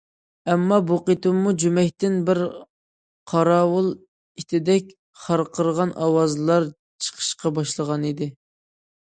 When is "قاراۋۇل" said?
3.33-3.91